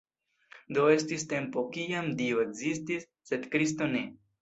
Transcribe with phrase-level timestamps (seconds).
[0.77, 4.07] Do estis tempo kiam Dio ekzistis, sed Kristo ne.